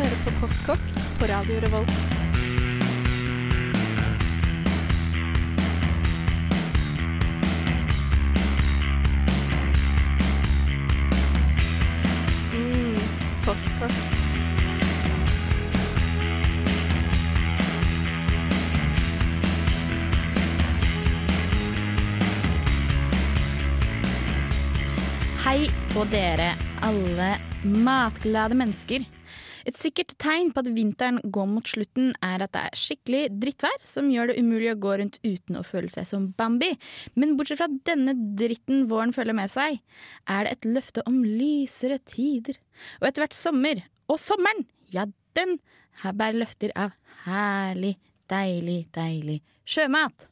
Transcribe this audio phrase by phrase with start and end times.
[0.00, 0.84] hører på Postkokk
[1.20, 1.90] på Radio Revolt.
[12.54, 12.96] Mm,
[13.44, 14.00] postkokk.
[25.44, 26.54] Hei på dere,
[26.88, 27.32] alle
[27.64, 29.19] matglade mennesker.
[29.68, 33.86] Et sikkert tegn på at vinteren går mot slutten, er at det er skikkelig drittvær
[33.86, 36.72] som gjør det umulig å gå rundt uten å føle seg som Bambi.
[37.18, 39.80] Men bortsett fra denne dritten våren følger med seg,
[40.30, 42.58] er det et løfte om lysere tider.
[43.00, 43.84] Og etter hvert sommer.
[44.10, 44.64] Og sommeren,
[44.94, 45.06] ja,
[45.38, 45.58] den
[46.02, 47.96] her bærer løfter av herlig,
[48.30, 50.26] deilig, deilig sjømat.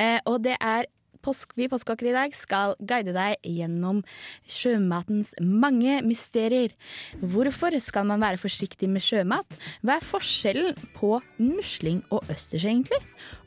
[0.00, 0.88] Eh, og det er
[1.20, 4.00] Påsk, vi påskekokker i dag skal guide deg gjennom
[4.48, 6.72] sjømatens mange mysterier.
[7.20, 9.58] Hvorfor skal man være forsiktig med sjømat?
[9.84, 13.02] Hva er forskjellen på musling og østers, egentlig?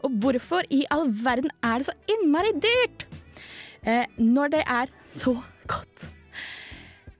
[0.05, 3.07] Og hvorfor i all verden er det så innmari dyrt?
[3.83, 5.35] Eh, når det er så
[5.67, 6.09] godt.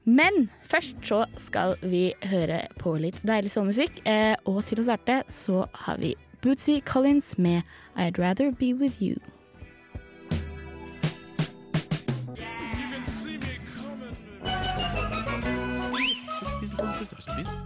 [0.06, 4.04] Men først så skal vi høre på litt deilig sommermusikk.
[4.06, 7.64] Eh, og til å starte så har vi Bootsy Collins med
[7.96, 9.18] I'd Rather Be With You.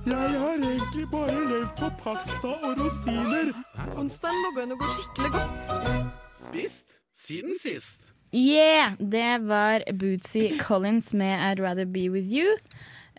[0.07, 3.49] Jeg har egentlig bare levd på pasta og rosiner.
[3.99, 5.65] Onsdagen lå an å gå skikkelig godt.
[6.37, 8.07] Spist siden sist.
[8.31, 8.95] Yeah!
[8.99, 12.55] Det var Bootsy Collins med I'd Rather Be With You.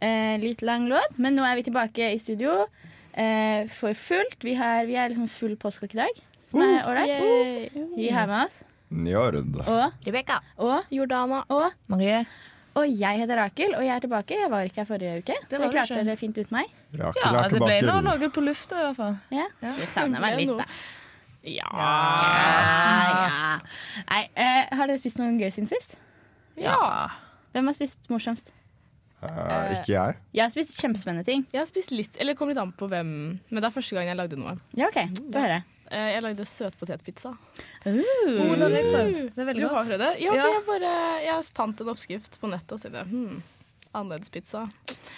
[0.00, 2.56] Eh, litt lang låt, men nå er vi tilbake i studio
[3.12, 4.40] eh, for fullt.
[4.40, 7.78] Vi, har, vi er liksom full påskekokk i dag, som er ålreit.
[7.98, 9.42] Vi har med oss Njord.
[9.66, 10.40] og Rebekka.
[10.56, 11.44] og Jordana.
[11.52, 12.24] og Marie.
[12.78, 14.38] Og jeg heter Rakel, og jeg er tilbake.
[14.38, 15.36] Jeg var ikke her forrige uke.
[15.50, 16.72] Det var klarte dere fint uten meg.
[16.98, 19.16] Rakel Ja, er det ble nå noe på lufta i hvert fall.
[19.34, 19.46] Ja.
[19.62, 19.72] Ja.
[19.72, 20.68] Så vi savner meg litt, da.
[21.48, 21.68] Ja.
[21.72, 23.56] Ja, ja.
[24.10, 25.96] Nei, uh, har dere spist noe gøy siden sist?
[26.58, 26.78] Ja.
[27.54, 28.52] Hvem har spist morsomst?
[29.18, 30.18] Uh, ikke jeg.
[30.36, 31.42] Jeg har spist kjempespennende ting.
[31.54, 33.96] Jeg har spist litt, eller det kom litt an på hvem, men det er første
[33.96, 34.54] gang jeg lagde noe.
[34.78, 35.00] Ja, OK.
[35.32, 35.62] Få høre.
[35.90, 37.30] Eh, Jeg lagde søtpotetpizza.
[37.32, 39.20] Oh, det har jeg prøvd.
[39.34, 40.10] Det er veldig Du har prøvd det?
[40.24, 43.40] Ja, for jeg, bare, jeg fant en oppskrift på nettet og tenkte hmm,
[43.94, 44.66] annerledes pizza.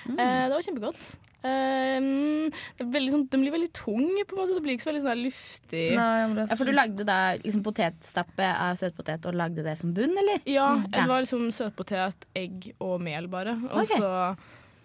[0.07, 1.03] Eh, det var kjempegodt.
[1.41, 4.57] Um, mm, sånn, den blir veldig tung, på en måte.
[4.59, 5.85] Det blir ikke så veldig sånn luftig.
[5.97, 10.13] Nei, Ja, For du lagde da liksom potetstappe av søtpotet og lagde det som bunn,
[10.21, 10.43] eller?
[10.45, 13.57] Ja, Mm, det var liksom søtpotet, egg og mel bare.
[13.71, 13.97] Og okay.
[13.97, 14.37] så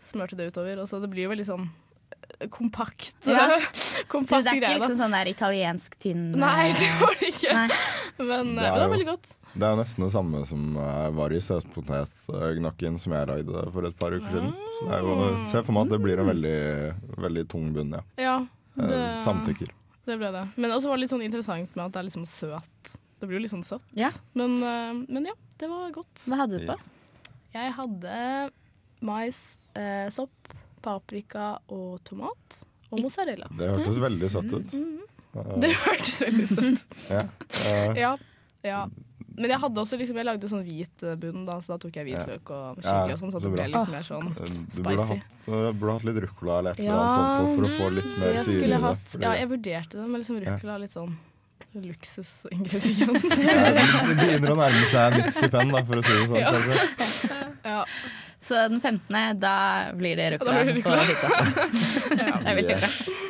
[0.02, 0.80] smørte det utover.
[0.80, 1.68] Og så det blir jo veldig sånn
[2.52, 3.16] kompakt.
[3.26, 3.60] Ja.
[3.74, 7.30] Så kompakt det er ikke liksom sånn der italiensk tynn Nei, det eh, var det
[7.32, 7.54] ikke.
[7.56, 7.68] Nei.
[8.20, 9.34] Men, Det eh, det var jo- veldig godt.
[9.56, 13.88] Det er jo nesten det samme som eh, var i søtpotetgnakken som jeg lagde for
[13.88, 14.52] et par uker siden.
[14.80, 15.16] Så det er jo,
[15.54, 16.58] se for meg at det blir en veldig,
[17.24, 18.04] veldig tung bunn, ja.
[18.20, 18.36] Ja,
[18.76, 19.70] Eh, det, Samtykker.
[20.04, 20.42] det ble det.
[20.60, 22.90] Men også var det litt sånn interessant med at det er liksom søt.
[23.22, 23.86] Det blir jo litt sånn søtt.
[23.96, 24.10] Ja.
[24.36, 26.26] Men, eh, men ja, det var godt.
[26.28, 26.76] Hva hadde du på?
[27.56, 28.18] Jeg hadde
[29.08, 29.40] mais,
[29.80, 30.52] eh, sopp,
[30.86, 32.62] paprika og tomat.
[32.94, 33.50] Og mozzarella.
[33.58, 34.78] Det hørtes veldig søtt ut.
[34.78, 35.02] Mm.
[35.66, 36.86] Det hørtes veldig søtt ut.
[37.16, 37.26] Ja.
[37.74, 38.14] Eh, Ja,
[38.64, 38.86] ja.
[39.36, 41.98] Men jeg hadde også liksom, jeg lagde sånn hvit eh, bunn, da, så da tok
[42.00, 45.18] jeg hvitløk og chili og sånn, så det ble litt mer sånn du burde spicy.
[45.20, 48.14] hatt, burde hatt litt ruccola eller et eller annet sånt på for å få litt
[48.22, 48.70] mer syre i det.
[48.72, 49.18] jeg hatt.
[49.26, 51.18] Ja, jeg vurderte det, men liksom ruccola er litt sånn
[51.76, 53.44] luksusingrediens.
[53.44, 56.40] Ja, det begynner å nærme seg mitt stipend, da, for å si det sånn.
[57.66, 57.82] Ja.
[58.46, 59.56] Så den 15., da
[59.98, 60.46] blir det det på
[61.10, 61.30] pizza.
[62.20, 62.38] ja.
[62.38, 62.90] Det er veldig bra.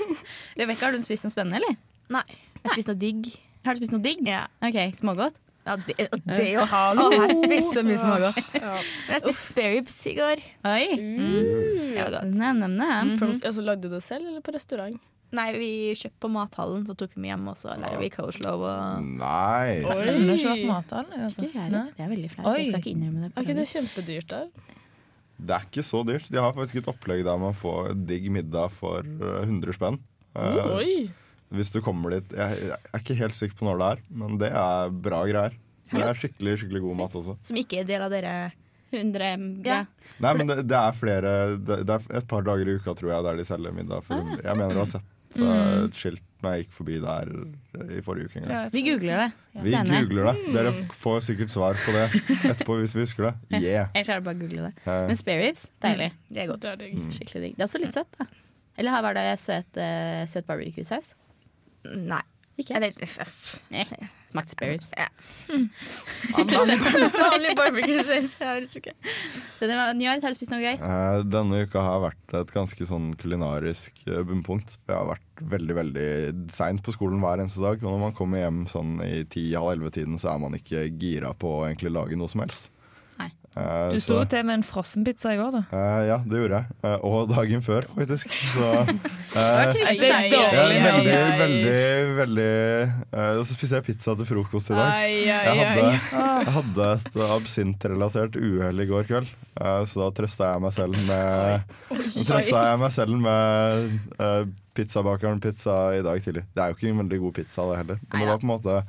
[0.60, 1.78] Rebekka, har du spist noe spennende, eller?
[2.12, 2.26] Nei.
[2.66, 3.32] Jeg spiste noe digg.
[3.66, 4.22] Har du spist noe digg?
[4.28, 4.46] Ja.
[4.66, 5.40] OK, smågodt?
[5.66, 5.96] Ja, det,
[6.28, 8.54] det ha noe Jeg spiste mye smågodt.
[8.60, 8.76] Ja.
[9.10, 10.44] Jeg spiste spareribs i går.
[10.70, 10.86] Oi.
[11.00, 12.36] Det var godt.
[12.36, 13.16] Nem, nem, nem.
[13.40, 15.00] Altså, lagde du det selv, eller på restaurant?
[15.36, 18.62] Nei, vi kjøpte på mathallen, så tok vi med hjem, og så lagde vi coachlow
[18.62, 19.90] og Nice.
[19.90, 20.06] Oi.
[20.70, 20.86] Har
[21.18, 21.48] Altså.
[21.50, 22.60] Det er veldig flaut.
[22.60, 23.32] Jeg skal ikke innrømme det.
[23.34, 24.74] Er ikke det kjempedyrt der?
[25.38, 26.28] Det er ikke så dyrt.
[26.32, 30.00] De har faktisk et opplegg der man får digg middag for eh, 100 spenn.
[30.36, 30.96] Eh, Oi!
[31.56, 34.38] Hvis du kommer dit jeg, jeg er ikke helt sikker på når det er, men
[34.42, 35.58] det er bra greier.
[35.92, 37.36] Det er skikkelig skikkelig god mat også.
[37.46, 38.36] Som ikke er del av dere
[38.96, 39.28] 100
[39.66, 39.82] Ja.
[39.82, 39.82] ja.
[40.24, 43.12] Nei, men det, det er flere det, det er et par dager i uka tror
[43.12, 44.44] jeg der de selger middag for 100.
[44.46, 47.32] Jeg mener å ha sett uh, et skilt når jeg gikk forbi der
[47.98, 48.70] i forrige uke en gang.
[48.74, 49.28] Vi googler det.
[49.66, 50.02] Vi senere.
[50.06, 50.54] googler det.
[50.56, 52.06] Dere får sikkert svar på det
[52.52, 53.34] etterpå hvis vi husker det.
[53.60, 53.90] Yeah.
[53.94, 54.74] Ellers er det bare å google det.
[54.86, 56.12] Men spareribs, deilig.
[56.30, 56.66] Det er godt.
[56.66, 57.04] Det er.
[57.18, 57.58] Skikkelig digg.
[57.58, 58.30] Det er også litt søtt, da.
[58.76, 61.14] Eller her var det søt, eh, søt barbecue-saus?
[61.96, 62.22] Nei.
[62.58, 62.80] Ikke?
[63.04, 63.86] F- Eh,
[64.32, 64.90] Smakte sparrows.
[67.16, 68.36] vanlig barbecue sauce.
[69.96, 70.76] Njard, har du spist noe gøy?
[70.76, 74.78] Eh, Denne uka har vært et ganske sånn kulinarisk eh, bunnpunkt.
[74.88, 76.08] Jeg har vært veldig veldig
[76.56, 77.80] seint på skolen hver eneste dag.
[77.84, 81.58] Og når man kommer hjem sånn i ti-halv elleve-tiden, så er man ikke gira på
[81.60, 82.72] å egentlig lage noe som helst.
[83.56, 85.62] Eh, Du slo til med en frossenpizza i går, da.
[85.72, 86.76] Uh, ja, det gjorde jeg.
[86.84, 88.34] Uh, og dagen før, faktisk.
[88.52, 90.82] Så uh, Det er dårlig.
[90.82, 92.50] Ja, er veldig, veldig, veldig
[93.16, 94.92] eh, Så spiste jeg pizza til frokost i dag.
[95.06, 99.32] Jeg hadde, jeg hadde et absintrelatert uhell i går kveld,
[99.62, 101.74] eh, så da trøsta jeg meg selv med
[102.28, 106.46] trøsta jeg meg selv med eh, pizzabakeren pizza i dag tidlig.
[106.52, 108.02] Det er jo ikke en veldig god pizza, det heller.
[108.12, 108.80] Men det var på en måte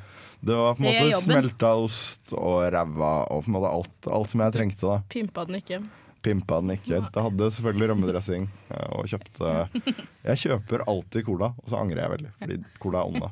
[0.43, 1.27] det var på en måte jobben.
[1.31, 4.81] smelta ost og ræva og på en måte alt, alt som jeg trengte.
[4.87, 5.81] da Pimpa den ikke.
[6.23, 7.01] Pimpa den ikke.
[7.15, 8.49] Det hadde selvfølgelig rømmedressing.
[8.71, 9.69] eh, Og kjøpte
[10.25, 13.31] Jeg kjøper alltid cola, og så angrer jeg veldig, fordi cola er ånda.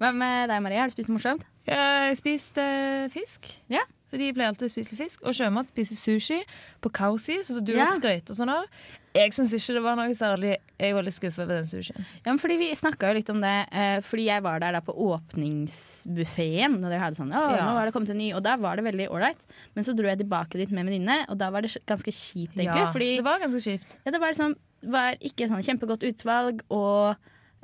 [0.00, 0.78] Hva med deg, Marie?
[0.82, 1.44] Har du spist morsomt?
[1.66, 3.46] Jeg spiste eh, fisk.
[3.72, 3.84] Ja.
[4.10, 5.22] Fordi jeg pleier alltid å spise fisk.
[5.26, 6.40] Og sjømat spiser sushi
[6.84, 7.86] på Kausi, sånn som du Ja.
[7.86, 8.64] har skrøyt og sånn av.
[9.14, 10.56] Jeg syns ikke det var noe særlig.
[10.80, 12.02] Jeg var litt skuffa over den sushien.
[12.24, 14.80] Ja, men fordi Vi snakka jo litt om det, eh, fordi jeg var der da
[14.82, 16.74] på åpningsbuffeen.
[16.80, 17.64] Og dere hadde sånn, å, Ja.
[17.66, 19.38] nå var det kommet en ny Og da var det veldig ålreit.
[19.74, 22.66] Men så dro jeg tilbake dit med venninne, og da var det ganske kjipt, egentlig.
[22.66, 23.96] Ja, fordi det var ganske kjipt.
[24.04, 27.16] ja, det var, liksom, var ikke sånn kjempegodt utvalg, og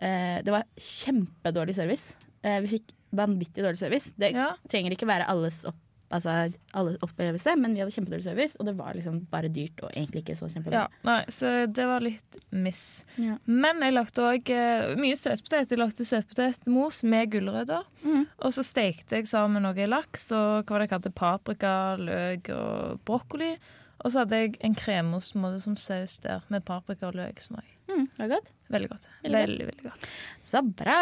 [0.02, 2.14] uh, det var kjempedårlig service.
[2.44, 4.12] Uh, vi fikk vanvittig dårlig service.
[4.16, 4.52] Det Ja.
[4.68, 5.74] trenger ikke være alles, opp,
[6.10, 6.34] altså,
[6.76, 10.24] alle opplevelse, men vi hadde kjempedårlig service, og det var liksom bare dyrt og egentlig
[10.24, 10.84] ikke så kjempebra.
[10.84, 12.84] Ja, nei, så det var litt miss.
[13.20, 13.38] Ja.
[13.46, 14.52] Men jeg lagde òg
[15.00, 15.72] mye søtpotet.
[15.72, 17.86] Jeg lagde søtpotetmos med gulrøtter.
[18.04, 18.24] Mm.
[18.38, 22.52] Og så stekte jeg sammen noe laks og hva var det jeg kalte paprika, løk
[22.54, 23.54] og brokkoli.
[24.00, 27.66] Og så hadde jeg en kremost som saus der med paprika og løksmak.
[27.90, 28.52] Mm, det var godt.
[28.70, 29.08] Veldig godt.
[29.24, 29.40] Veldig.
[29.40, 30.06] Veldig, veldig godt.
[30.46, 31.00] Så bra!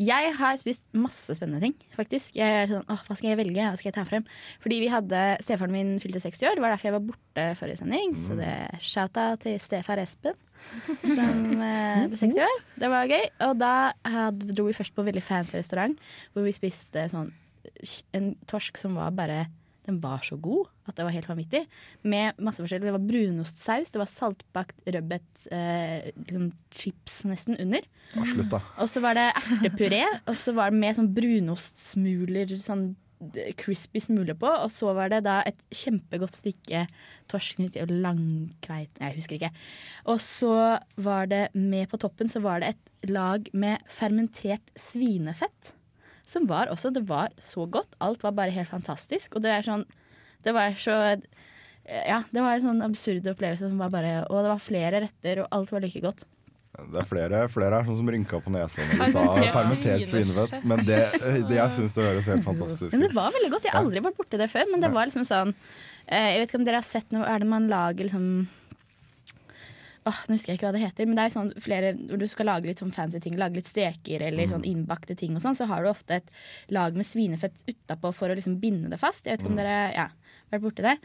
[0.00, 2.36] Jeg har spist masse spennende ting, faktisk.
[2.38, 3.60] Jeg er sånn, åh, Hva skal jeg velge?
[3.60, 4.24] Hva skal jeg ta frem?
[4.64, 6.56] Fordi vi hadde, Stefaren min fylte 60 år.
[6.56, 8.16] Det var derfor jeg var borte forrige sending.
[8.16, 10.38] Så det shout-out til stefar Espen,
[11.02, 12.58] som eh, ble 60 år.
[12.80, 13.26] Det var gøy.
[13.48, 13.74] Og da
[14.08, 15.98] hadde, dro vi først på veldig fancy restaurant,
[16.32, 17.32] hvor vi spiste sånn
[18.16, 19.44] en torsk som var bare
[19.86, 21.62] den var så god at det var helt vanvittig.
[22.06, 22.86] Med masse forskjellig.
[22.88, 27.86] Det var brunostsaus, det var saltbakt rødbet, eh, liksom chips nesten under.
[28.12, 28.62] Slutt, da.
[28.82, 32.92] Og så var det ertepuré, og så var det med sånn brunostsmuler, sånn
[33.58, 34.50] crispy smuler på.
[34.50, 36.86] Og så var det da et kjempegodt stykke
[37.30, 39.52] torsknytt og langkveit Jeg husker ikke.
[40.10, 40.56] Og så
[41.02, 45.74] var det med på toppen så var det et lag med fermentert svinefett.
[46.32, 47.96] Som var også Det var så godt.
[48.00, 49.36] Alt var bare helt fantastisk.
[49.36, 49.86] Og det er sånn
[50.44, 50.98] Det var så
[51.82, 55.44] Ja, det var en sånn absurd opplevelse som var bare Og det var flere retter,
[55.44, 56.24] og alt var like godt.
[56.72, 59.24] Det er flere, flere her sånn som rynka på nesa når du sa
[59.58, 60.54] Fermentert svinefett.
[60.64, 63.66] Men det, det, jeg syns det høres helt fantastisk Men det var veldig godt.
[63.68, 64.70] Jeg har aldri vært borti det før.
[64.72, 67.44] Men det var liksom sånn eh, Jeg vet ikke om dere har sett noe Er
[67.44, 68.30] det man lager liksom
[70.02, 72.26] Åh, Nå husker jeg ikke hva det heter, men det er sånn flere når du
[72.30, 75.54] skal lage litt sånn fancy ting, lage litt steker eller sånn innbakte ting, og sånn,
[75.58, 76.32] så har du ofte et
[76.74, 79.28] lag med svinefett utapå for å liksom binde det fast.
[79.28, 80.96] Jeg vet ikke om dere ja, har vært borti det.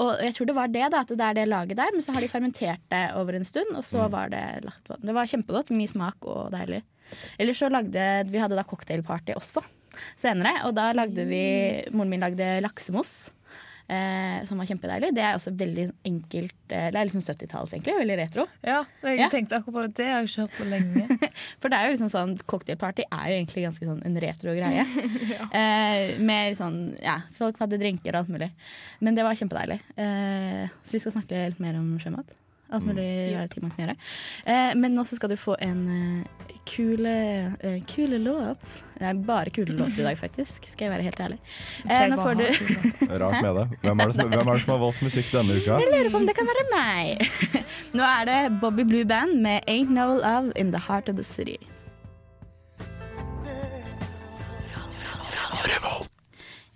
[0.00, 2.16] Og jeg tror det var det, da, at det er det laget der, men så
[2.16, 4.96] har de fermentert det over en stund, og så var det lagt på.
[5.02, 6.80] Det var kjempegodt, mye smak og deilig.
[7.40, 9.64] Eller så lagde Vi hadde da cocktailparty også
[10.20, 11.42] senere, og da lagde vi
[11.92, 13.30] Moren min lagde laksemos.
[13.88, 15.14] Eh, som var kjempedeilig.
[15.16, 17.94] Det er også veldig enkelt eh, Det er liksom 70-talls, egentlig.
[17.96, 18.44] Veldig retro.
[18.60, 19.28] Ja, jeg Ja.
[19.32, 20.08] tenkte akkurat på det.
[20.12, 21.30] Har jeg ikke hørt på lenge.
[21.62, 24.84] For det er jo liksom sånn Cocktailparty er jo egentlig ganske sånn en retro greie.
[25.62, 28.50] eh, med sånn Ja, folk hadde drinker og alt mulig.
[29.00, 29.80] Men det var kjempedeilig.
[29.96, 32.36] Eh, så vi skal snakke litt mer om sjømat.
[32.68, 33.96] Alt mulig rare ting man kan gjøre.
[34.44, 37.14] Eh, men nå skal du få en eh, kule,
[37.64, 38.84] eh, kule låt.
[38.98, 40.68] Det er bare kule låter i dag, faktisk.
[40.68, 41.38] Skal jeg være helt ærlig.
[41.88, 42.44] Eh, nå får du
[43.22, 43.66] Rart med det.
[43.86, 45.80] Hvem er det, som, hvem er det som har valgt musikk denne uka?
[45.80, 47.26] Jeg lurer på om det kan være meg.
[47.96, 51.24] Nå er det Bobby Blue Band med 'Ain't No Love In The Heart of the
[51.24, 51.77] City'.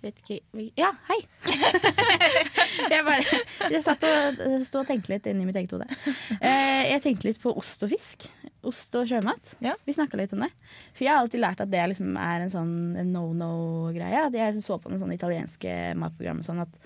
[0.03, 1.19] Vet ikke Ja, hei!
[2.91, 3.37] jeg bare
[3.71, 5.87] Jeg satt og sto og tenkte litt inni mitt eget hode.
[6.39, 8.27] Eh, jeg tenkte litt på ost og fisk.
[8.67, 9.55] Ost og sjømat.
[9.63, 9.77] Ja.
[9.87, 10.51] Vi snakka litt om det.
[10.91, 12.75] For jeg har alltid lært at det liksom er en sånn
[13.13, 14.27] no-no-greie.
[14.27, 16.79] At Jeg så på noen sånne italienske matprogrammet sånn at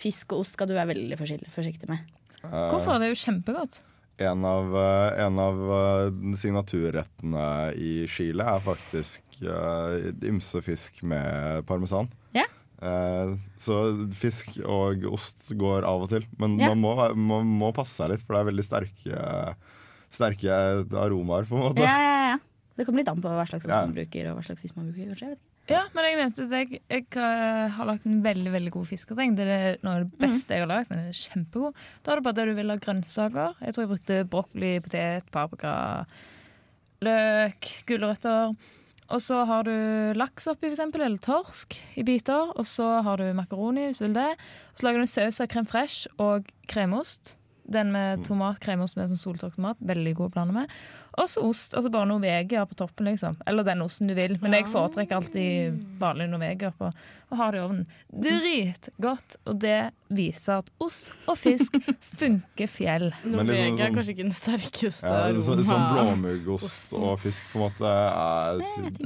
[0.00, 2.02] fisk og ost skal du være veldig forsiktig, med.
[2.42, 2.98] Hvorfor?
[2.98, 3.84] Det er jo kjempegodt.
[4.24, 12.10] En av, eh, en av eh, signaturrettene i Chile er faktisk uh, ymsefisk med parmesan.
[12.36, 12.46] Ja.
[12.82, 13.78] Eh, så
[14.12, 16.68] fisk og ost går av og til, men Ja.
[16.74, 19.56] man må, man må passe seg litt, for det er veldig sterke,
[20.12, 20.58] sterke
[20.98, 21.82] aromaer, på en måte.
[21.86, 22.38] Ja, ja, ja.
[22.76, 23.84] Det kommer litt an på hva slags ost Ja.
[23.86, 25.12] man bruker, og hva slags fisk man bruker.
[25.14, 25.28] Kanskje.
[25.28, 25.50] Jeg vet.
[25.70, 27.06] Ja, men jeg nevnte at jeg, jeg
[27.72, 29.34] har lagd en veldig veldig god fisketeng.
[29.38, 30.90] Det er noe av det beste jeg har lagd.
[30.90, 31.72] Den er kjempegod.
[32.04, 33.54] Da har du bare det du vil ha grønnsaker.
[33.62, 36.04] Jeg tror jeg brukte brokkoli, potet, paprika,
[37.00, 38.54] løk, gulrøtter.
[39.12, 39.74] Og så har du
[40.16, 42.54] laks oppi, eksempel, eller torsk i biter.
[42.56, 44.30] Og så har du makaroni, hvis du vil det.
[44.72, 47.36] Og så lager du saus av crème fraîche og kremost.
[47.64, 49.80] Den med tomat, kremost med sånn soltørket tomat.
[49.80, 50.78] Veldig god å blande med.
[51.18, 51.74] Og så ost.
[51.78, 53.36] Altså bare Norvegia på toppen, liksom.
[53.46, 54.34] Eller den osten du vil.
[54.42, 56.88] Men jeg foretrekker alltid vanlig Norvegia på.
[57.30, 57.86] Og har det i ovnen.
[58.44, 59.36] Dritgodt.
[59.46, 59.76] Og det
[60.14, 61.76] viser at ost og fisk
[62.20, 63.08] funker fjell.
[63.24, 67.18] Norvegia liksom er sånn- kanskje ikke den sterkeste Ja, det er så, sånn blåmuggost og
[67.22, 68.62] fisk på en måte er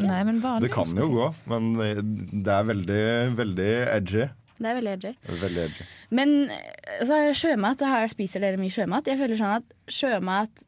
[0.08, 3.02] Nei, men vanlig Det kan jo gå, men det er veldig,
[3.38, 4.28] veldig edgy.
[4.58, 5.12] Det er veldig edgy.
[5.44, 5.84] Veldig edgy.
[6.18, 6.32] Men
[7.06, 9.06] så sjømat, sjømat, her spiser dere mye sjømat.
[9.06, 10.67] Jeg føler sånn at sjømat sj-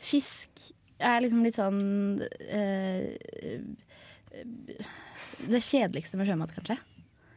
[0.00, 1.80] Fisk er liksom litt sånn
[2.20, 3.06] uh,
[5.50, 6.76] Det kjedeligste med sjømat, kanskje.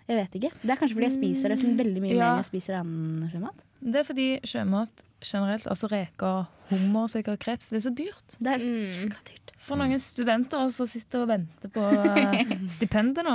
[0.03, 0.51] Jeg vet ikke.
[0.61, 2.19] Det er kanskje fordi jeg spiser det som veldig mye Ja.
[2.19, 3.61] mer enn jeg spiser annen sjømat.
[3.83, 8.35] Det er fordi sjømat generelt, altså reker, hummer, sikkert kreps, det er så dyrt.
[8.39, 9.09] Det er Mm.
[9.27, 9.42] dyrt.
[9.63, 11.83] For noen studenter som sitter og venter på
[12.19, 13.33] eh, stipendet nå,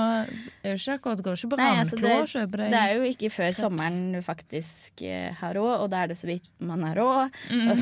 [0.61, 2.93] er jo ikke akkurat, går ikke på Nei, altså, det- og kjøper deg Det er
[2.99, 3.61] jo ikke før kreps.
[3.63, 7.39] sommeren du faktisk eh, har råd, og da er det så vidt man har råd.
[7.49, 7.73] Mm.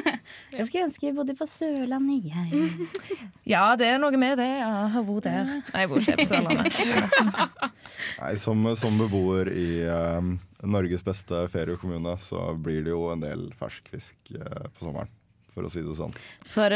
[0.56, 2.90] Jeg skulle ønske jeg bodde på Sørlandet, jeg.
[3.52, 4.50] Ja, det er noe med det.
[4.60, 5.48] Jeg har bodd der.
[5.48, 7.72] Nei, jeg bor ikke på Sørlandet.
[8.20, 10.30] Nei, som, som beboer i eh,
[10.62, 15.10] Norges beste feriekommune, så blir det jo en del ferskfisk uh, på sommeren.
[15.52, 16.14] For å si det sånn.
[16.48, 16.72] For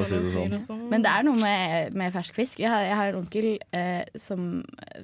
[0.00, 0.48] å si det sånn.
[0.48, 0.84] Å si det sånn.
[0.88, 2.60] Men det er noe med, med fersk fisk.
[2.62, 4.46] Jeg har, jeg har en onkel eh, som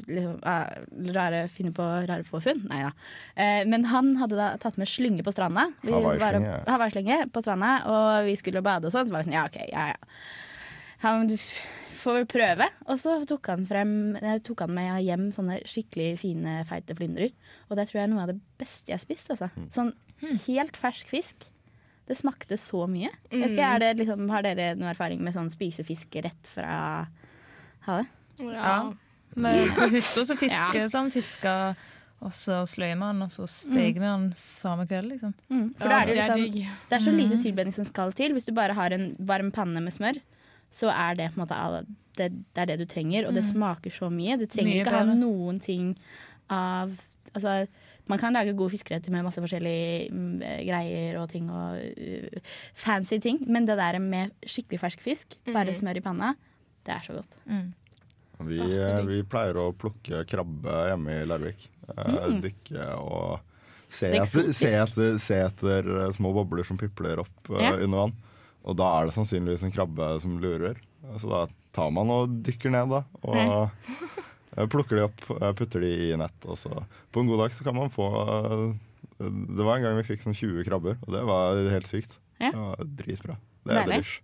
[0.09, 2.65] liksom, er rare, finner på rare påfunn.
[2.71, 2.93] Nei da.
[3.37, 5.69] Eh, men han hadde da tatt med slynge på stranda.
[5.85, 6.17] Vi var-
[6.73, 7.29] Hawaiislynge, ja.
[7.33, 9.07] På stranda, og vi skulle bade og sånn.
[9.07, 10.13] Så var vi sånn, ja ok, ja ja.
[11.05, 11.37] Han du
[12.03, 12.67] får vel prøve.
[12.91, 13.95] Og så tok han, frem,
[14.47, 17.35] tok han med hjem sånne skikkelig fine, feite flyndrer.
[17.69, 19.31] Og det tror jeg er noe av det beste jeg har spist.
[19.35, 19.51] Altså.
[19.59, 19.69] Mm.
[19.75, 19.93] Sånn
[20.49, 21.49] helt fersk fisk.
[22.09, 23.11] Det smakte så mye.
[23.31, 23.51] Vet Mm.
[23.53, 27.07] ikke, er det liksom, har dere noe erfaring med sånn spise fisk rett fra
[27.87, 28.07] havet?
[28.41, 28.93] Ja.
[29.37, 31.55] Men på hytta så fisker sånn fiska,
[32.23, 35.33] og så sløyer man, og så steker vi den samme kveld, liksom.
[35.79, 38.35] For da er det, det er liksom, det er så lite tilbedning som skal til.
[38.37, 40.21] Hvis du bare har en varm panne med smør,
[40.73, 43.45] så er det på en måte all- det, det er det du trenger, og det
[43.49, 44.37] smaker så mye.
[44.39, 45.95] Det trenger Mye ikke ha noen ting
[46.51, 46.93] av
[47.35, 47.67] Altså,
[48.13, 53.19] man kan lage gode fiskeretter med masse forskjellige mm, greier og ting og uh, fancy
[53.25, 56.35] ting, men det der med skikkelig fersk fisk, bare smør i panna,
[56.87, 57.39] det er så godt.
[58.43, 61.69] Vi, eh, vi pleier å plukke krabbe hjemme i Larvik.
[61.93, 63.41] Eh, Dykke og
[63.93, 67.75] se etter, se, etter, se etter eh, små bobler som pipler opp eh, Ja.
[67.77, 68.17] under vann.
[68.67, 70.81] Og da er det sannsynligvis en krabbe som lurer.
[71.23, 73.03] Så da tar man og dykker ned, da.
[73.27, 73.95] Og eh,
[74.73, 76.45] plukker de opp, eh, putter de i nett.
[76.49, 76.71] Og så
[77.13, 78.67] på en god dag så kan man få eh,
[79.23, 82.19] Det var en gang vi fikk sånn 20 krabber, og det var helt sykt.
[82.43, 82.51] Ja.
[82.51, 83.37] Det var dritbra.
[83.65, 84.21] Det er delish.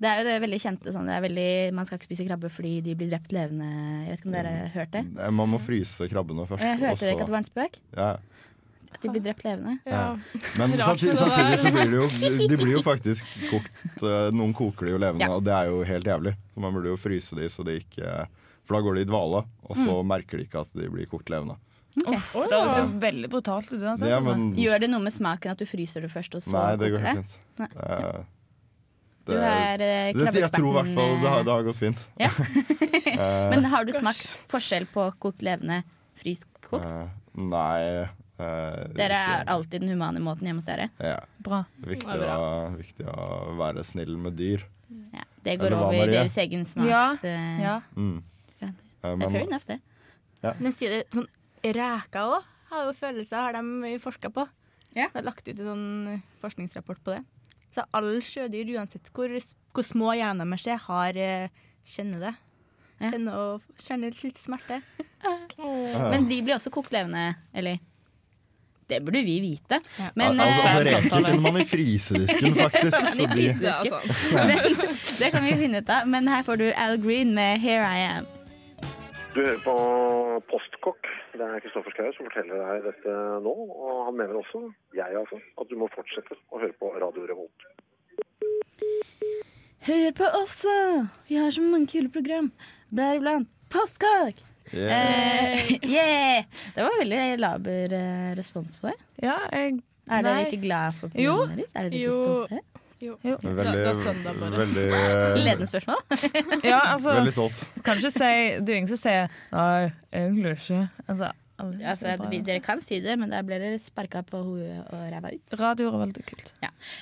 [0.00, 2.48] Det er jo det veldig kjente sånn, det er veldig, Man skal ikke spise krabbe
[2.50, 3.68] fordi de blir drept levende.
[4.04, 5.02] Jeg vet ikke om dere har hørt det?
[5.22, 6.64] Eh, Man må fryse krabbene først.
[6.66, 7.78] Jeg hørte dere ikke at det var en spøk?
[7.98, 8.14] ja.
[8.94, 9.72] At de blir drept levende?
[9.90, 10.02] Ja.
[10.58, 14.86] Men samtidig, samtidig så blir det jo De blir jo faktisk kokt eh, Noen koker
[14.86, 15.34] de jo levende, Ja.
[15.34, 16.34] og det er jo helt jævlig.
[16.54, 18.12] Så man burde jo fryse de så de ikke
[18.64, 20.06] For da går de i dvale, og så Mm.
[20.08, 21.56] merker de ikke at de blir kokt levende.
[22.08, 24.06] Uff, det høres jo veldig brutalt ut Altså.
[24.08, 26.76] Ja, men Gjør det noe med smaken at du fryser det først, og så Nei,
[26.80, 27.36] det går helt fint.
[27.60, 27.68] Nei.
[27.76, 28.22] Eh,
[29.26, 32.02] Du er eh, det, jeg tror i hvert fall det har, det har gått fint.
[32.20, 32.28] Ja.
[33.14, 35.82] Eh, Men har du smakt forskjell på kokt levende,
[36.18, 36.90] fryst, kokt?
[36.90, 40.88] eh, nei Uh, Dere er alltid den humane måten hjemme hos dere?
[40.98, 41.60] ja, Bra.
[41.86, 42.34] viktig, Det er bra.
[42.34, 44.64] å, viktig å være snill med dyr.
[45.14, 45.22] Ja.
[45.44, 47.22] Det går over deres egen smaks...
[47.22, 47.76] eh, Ja.
[47.94, 48.24] Mm.
[49.04, 49.80] Ja, Eh, Det er fair enough, det.
[50.64, 51.28] De sier det sånn
[51.64, 54.46] Reker òg har jo følelser, har de forska på.
[54.96, 55.06] Ja.
[55.12, 57.22] Det har lagt ut en sånn forskningsrapport på det.
[57.74, 59.28] Så alle sjødyr, uansett hvor,
[59.74, 61.48] hvor små hjernene deres er, har eh,
[61.86, 62.34] kjenner det.
[63.00, 63.10] Ja.
[63.10, 64.82] Kjenner, og, kjenner litt smerte.
[66.10, 67.80] Men de blir også kokt levende, eller?
[68.86, 69.80] Det burde vi vite.
[70.14, 73.00] Men, Al- altså, eh, altså, reker finner man i frysedisken, faktisk.
[73.34, 74.88] De, Det er men
[75.20, 76.06] det kan vi finne ut av.
[76.06, 78.26] Men her får du Al Green med 'Here I Am'.
[79.34, 79.72] Du hører på
[80.46, 81.08] Postkokk.
[81.34, 83.54] Det er Kristoffer Schou som forteller deg dette nå.
[83.66, 84.60] Og han mener også,
[84.94, 87.64] jeg altså, at du må fortsette å høre på Radio Revolt.
[89.88, 90.76] Hør på oss, da!
[91.26, 92.52] Vi har så mange kule program.
[92.94, 94.38] Deriblant Postkokk!
[94.70, 95.58] yeah.
[95.58, 96.46] Eh, yeah!
[96.76, 98.96] Det var veldig laber eh, respons på det.
[99.26, 101.74] Ja, jeg Er dere ikke glad for programmet deres?
[101.74, 102.73] Er dere ikke stolte?
[103.04, 103.14] Jo.
[103.26, 103.36] Jo.
[103.42, 104.58] Veldig, Det- det er søndag bare.
[104.64, 106.02] veldig, eh, Ledende spørsmål.
[106.72, 107.64] Ja, altså, veldig stolt.
[107.84, 108.32] kan ikke si
[108.64, 110.84] Du er ingen som sier Nei, egentlig ikke.
[111.08, 115.04] Altså, Altså, det- dere kan si det, men da blir dere sparka på hodet og
[115.12, 115.54] ræva ut.
[115.60, 116.48] Radio er veldig kult.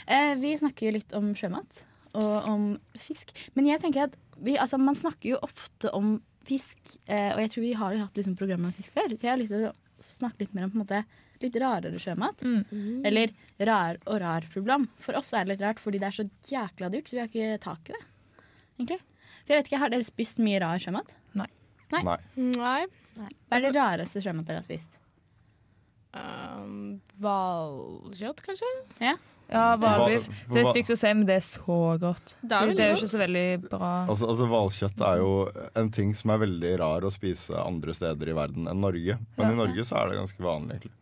[0.06, 2.66] Eh, vi snakker jo litt om sjømat og om
[3.00, 3.32] fisk.
[3.56, 6.76] Men jeg tenker at vi, altså, man snakker jo ofte om fisk,
[7.08, 9.38] eh, og jeg tror vi har hatt liksom, program om fisk før, så jeg har
[9.40, 9.72] lyst til å
[10.10, 11.04] snakke litt mer om på en måte,
[11.44, 12.42] litt rarere sjømat.
[12.42, 13.02] Mm.
[13.08, 13.32] Eller
[13.68, 14.88] rar og rar problem.
[15.02, 17.30] For oss er det litt rart fordi det er så jækla dyrt, så vi har
[17.32, 18.04] ikke tak i det.
[18.78, 19.00] Egentlig.
[19.42, 21.14] For jeg vet ikke, Har dere spist mye rar sjømat?
[21.38, 21.50] Nei.
[21.92, 22.82] Nei.
[23.20, 24.98] Hva er det rareste sjømat dere har spist?
[26.12, 28.68] Um, kanskje?
[29.00, 29.16] Ja,
[29.52, 30.28] Ja, hvalbiff.
[30.48, 32.36] Det er stygt å si, men det er så godt.
[32.40, 33.90] Det er det er jo ikke så veldig bra.
[34.08, 35.32] Altså, altså Hvalkjøtt er jo
[35.82, 39.18] en ting som er veldig rar å spise andre steder i verden enn Norge.
[39.36, 39.52] Men Ja.
[39.52, 40.96] i Norge så er det ganske vanlig, egentlig.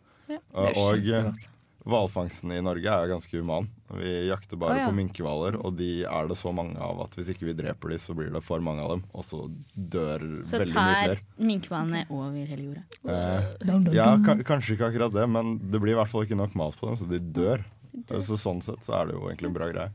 [0.50, 1.48] Er Og eh,
[1.88, 3.68] hvalfangsten i Norge er ganske human.
[3.96, 4.88] Vi jakter bare oh, ja.
[4.90, 7.98] på minkehvaler, og de er det så mange av at hvis ikke vi dreper de,
[8.02, 9.42] så blir det for mange av dem, og så
[9.74, 11.16] dør Så veldig mye flere.
[11.16, 12.84] Så tar minkhvalene over hele jorda.
[13.14, 14.10] Eh, ja,
[14.46, 17.00] kanskje ikke akkurat det, men det blir i hvert fall ikke nok mat på dem,
[17.00, 17.64] så de dør.
[18.10, 19.90] Så sånn sett så er det jo egentlig en bra greie.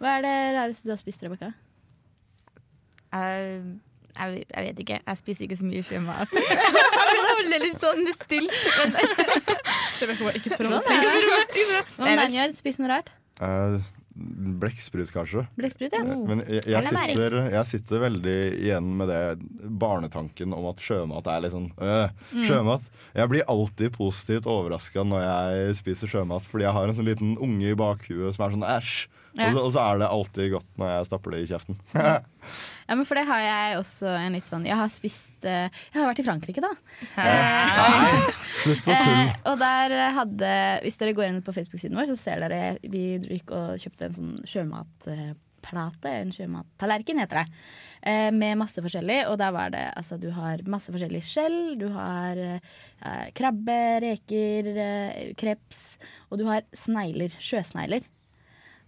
[0.00, 1.52] Hva er det rareste du har spist, Rebekka?
[3.14, 3.60] Jeg,
[4.14, 5.00] jeg, jeg vet ikke.
[5.06, 6.30] Jeg spiser ikke så mye sjømat.
[6.34, 8.54] det holde litt sånn stilt.
[10.00, 11.02] Rebekka bare ikke spør om Hva det.
[11.96, 12.56] Hva med deg, Njord?
[12.58, 13.12] Spist noe rart?
[13.40, 13.78] Uh,
[14.14, 15.42] Blekksprut, kanskje.
[15.58, 16.04] Blekksprut, ja.
[16.06, 19.22] Men jeg, jeg, sitter, jeg sitter veldig igjen med det
[19.82, 22.44] barnetanken om at sjømat er litt sånn øh, Mm.
[22.46, 22.86] Sjømat.
[23.14, 27.34] Jeg blir alltid positivt overraska når jeg spiser sjømat, fordi jeg har en sånn liten
[27.42, 28.94] unge i bakhuet som er sånn æsj.
[29.34, 29.48] Ja.
[29.50, 31.80] Og, så, og så er det alltid godt når jeg stapper det i kjeften.
[32.84, 35.96] Ja, men For det har jeg også en litt sånn Jeg har spist eh, Jeg
[35.96, 36.68] har vært i Frankrike, da.
[38.64, 39.22] Slutt å tulle.
[39.22, 40.50] Eh, og der hadde
[40.84, 44.16] Hvis dere går inn på Facebook-siden vår, så ser dere vi gikk og kjøpte en
[44.18, 46.12] sånn sjømatplate.
[46.12, 47.64] En sjømattallerken, heter det.
[48.04, 49.22] Eh, med masse forskjellig.
[49.32, 51.60] Og der var det altså Du har masse forskjellig skjell.
[51.80, 55.96] Du har eh, krabbe, reker, eh, kreps.
[56.28, 57.32] Og du har snegler.
[57.40, 58.04] Sjøsnegler.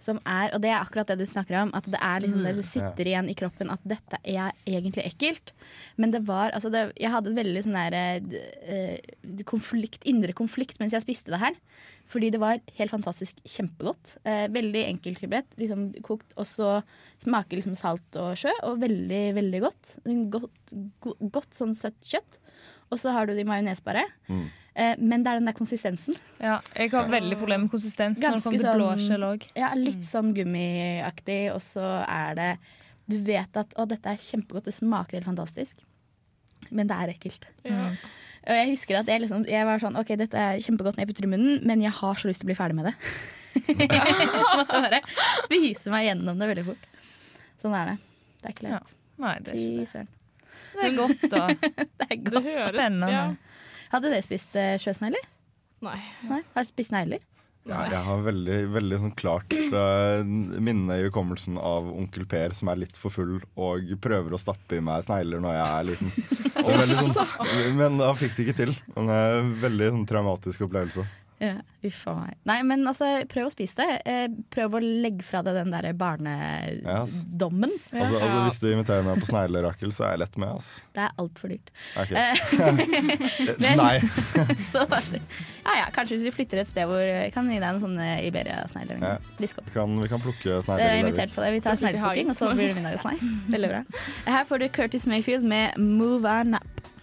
[0.02, 1.70] Som er, og det er akkurat det du snakker om.
[1.76, 5.54] At det er liksom det sitter igjen i kroppen at dette er egentlig ekkelt.
[5.96, 10.80] Men det var altså det, Jeg hadde et veldig sånn der eh, konflikt, indre konflikt
[10.82, 11.56] mens jeg spiste det her.
[12.12, 14.18] Fordi det var helt fantastisk kjempegodt.
[14.28, 15.56] Eh, veldig enkelt tilberedt.
[15.58, 16.76] Liksom kokt, og så
[17.24, 19.96] smaker liksom salt og sjø, og veldig, veldig godt.
[20.36, 22.38] Godt, godt, godt sånn søtt kjøtt.
[22.92, 24.04] Og så har du det i majones bare.
[24.30, 24.46] Mm.
[24.76, 26.18] Eh, men det er den der konsistensen.
[26.42, 29.46] Ja, jeg har veldig problemer med konsistens når det Ganske kommer til sånn- blåskjell òg.
[29.56, 32.50] Ja, litt sånn gummiaktig, og så er det
[33.08, 35.76] Du vet at å, dette er kjempegodt, det smaker helt fantastisk.
[36.74, 37.44] Men det er ekkelt.
[37.64, 37.84] Ja.
[38.46, 41.10] Og jeg husker at jeg, liksom, jeg var sånn OK, dette er kjempegodt når jeg
[41.12, 42.94] putter i munnen, men jeg har så lyst til å bli ferdig med det.
[44.56, 45.00] måtte bare
[45.44, 46.86] spise meg gjennom det veldig fort.
[47.62, 47.96] Sånn er det.
[48.42, 48.94] Det er ikke lett.
[49.22, 49.88] Nei, det er ikke det.
[49.94, 50.08] søren.
[50.76, 51.46] Det er godt, da.
[52.00, 52.44] Det er Det godt.
[52.44, 53.08] høres Spennende.
[53.12, 53.24] Ja.
[53.92, 55.24] Hadde dere spist uh, sjøsnegler?
[55.84, 55.98] Nei.
[56.26, 56.42] Nei?
[56.42, 57.24] Har dere spist snegler?
[57.66, 62.70] Ja, jeg har veldig, veldig sånn klart uh, minne i hukommelsen av onkel Per som
[62.70, 66.12] er litt for full og prøver å stappe i meg snegler når jeg er liten.
[66.62, 67.16] Og veldig sånn,
[67.80, 68.74] men han fikk det ikke til.
[68.94, 71.06] Men det er en veldig sånn, traumatisk opplevelse.
[71.38, 72.36] Ja, uff a meg.
[72.48, 73.96] Nei, men altså, prøv å spise det.
[74.08, 75.98] Eh, prøv å legge fra deg den derre ass.
[76.00, 77.74] barnedommen.
[77.92, 80.54] Altså, altså, hvis du inviterer meg på sneglerakel, så er jeg lett med.
[80.56, 80.80] Altså.
[80.96, 81.72] Det er altfor dyrt.
[82.00, 82.16] Okay.
[83.62, 84.00] Men- Nei.
[84.72, 87.80] Så ja, ja, kanskje hvis vi flytter et sted hvor Jeg kan gi deg en
[87.82, 89.02] sånn eh, Iberia-snegler.
[89.04, 89.14] Ja.
[89.40, 89.68] Disk opp.
[89.68, 90.96] Vi kan, vi kan plukke Dere er snegler.
[90.96, 91.52] i invitert på det.
[91.58, 93.16] Vi tar snegleplukking, og så blir det middagsnei.
[93.54, 93.84] Veldig bra.
[94.30, 96.95] Her får du Curtis Mayfield med 'Move On Up'.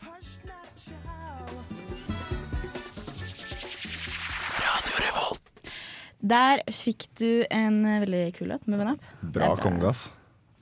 [6.23, 9.11] Der fikk du en eh, veldig kul låt, 'Move Up'.
[9.21, 10.07] Bra kongas.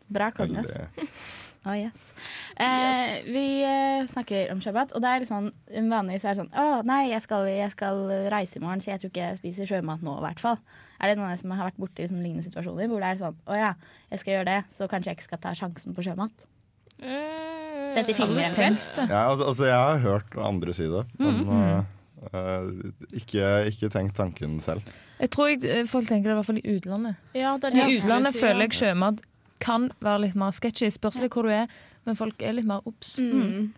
[0.10, 0.74] Bra kongas.
[1.64, 2.08] Oh, yes.
[2.58, 6.56] Eh, vi eh, snakker om sjømat, og det er litt sånn vanligvis er det sånn
[6.58, 8.00] Å nei, jeg skal, jeg skal
[8.34, 10.58] reise i morgen, så jeg tror ikke jeg spiser sjømat nå, i hvert fall.
[10.98, 13.22] Er det noen av dere som har vært borti sånne lignende situasjoner hvor det er
[13.22, 13.70] sånn Å ja,
[14.10, 16.34] jeg skal gjøre det, så kanskje jeg ikke skal ta sjansen på sjømat?
[16.98, 18.90] Eh, Sett i filmer eventuelt?
[18.98, 21.84] Ja, altså, altså, jeg har hørt andre si det, men Mm, uh,
[22.30, 22.70] uh,
[23.18, 24.88] ikke, ikke tenk tanken selv.
[25.22, 27.20] Jeg tror jeg, eh, folk tenker det i hvert fall i utlandet.
[27.38, 29.22] Ja, det er I det jeg utlandet føler jeg sjømat
[29.62, 30.90] kan være litt mer sketchy.
[30.94, 31.70] Spørs litt hvor du er,
[32.08, 33.20] men folk er litt mer obs.
[33.22, 33.70] mm.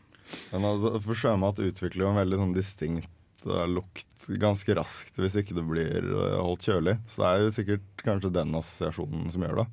[0.55, 5.57] Altså, for sjømat utvikler jo en veldig sånn distinkt uh, lukt ganske raskt hvis ikke
[5.57, 6.95] det blir uh, holdt kjølig.
[7.11, 9.67] Så det er jo sikkert kanskje den assosiasjonen som gjør det.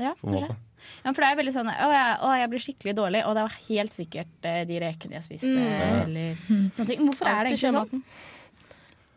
[0.00, 0.56] Ja, kanskje.
[1.04, 3.44] Ja, for det er veldig sånn Å, jeg, å, jeg blir skikkelig dårlig, og det
[3.46, 6.00] var helt sikkert eh, de rekene jeg spiste, Mm.
[6.04, 6.40] eller
[6.76, 7.04] sånne ting.
[7.06, 8.02] Hvorfor er det egentlig sånn?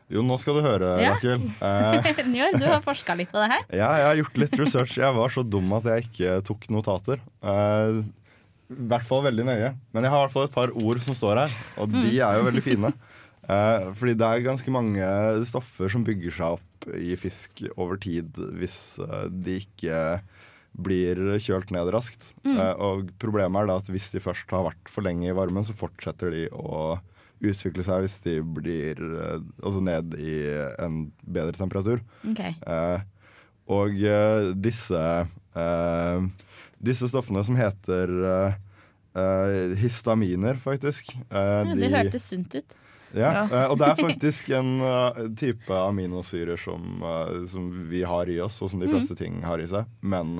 [0.07, 1.15] Jo, nå skal du høre, Ja.
[1.17, 1.41] Rakel.
[1.67, 3.65] Eh, Njør, du har forska litt på det her.
[3.81, 4.95] ja, jeg har gjort litt research.
[5.01, 7.19] Jeg var så dum at jeg ikke tok notater.
[7.43, 7.99] Eh,
[8.71, 9.73] I hvert fall veldig nøye.
[9.91, 12.39] Men jeg har i hvert fall et par ord som står her, og de er
[12.39, 12.93] jo veldig fine.
[13.47, 15.11] Eh, fordi det er ganske mange
[15.47, 20.01] stoffer som bygger seg opp i fisk over tid hvis eh, de ikke
[20.77, 22.31] blir kjølt ned raskt.
[22.45, 25.65] Eh, og problemet er da at hvis de først har vært for lenge i varmen,
[25.65, 26.99] så fortsetter de å
[27.41, 30.35] utvikle seg hvis de blir eh, altså ned i
[30.81, 32.01] en bedre temperatur.
[32.31, 32.55] Okay.
[32.65, 33.01] Eh,
[33.67, 35.01] og eh, disse
[35.57, 36.27] eh,
[36.77, 38.11] Disse stoffene som heter
[39.17, 41.15] eh, histaminer, faktisk.
[41.29, 42.75] eh, Ja, det hørtes sunt ut.
[43.17, 47.01] ja, eh, og det er faktisk en type aminosyrer som,
[47.49, 49.85] som vi har i oss, og som de fleste ting har i seg.
[50.01, 50.37] Men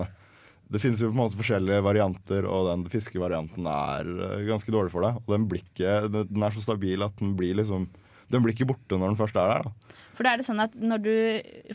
[0.67, 4.91] det finnes jo på en måte forskjellige varianter, og den fiskevarianten er eh, ganske dårlig
[4.93, 5.21] for deg.
[5.23, 7.88] Og den, blir ikke, den er så stabil at den blir liksom
[8.27, 9.67] Den blir ikke borte når den først er der.
[9.69, 11.13] da For da er det sånn at når du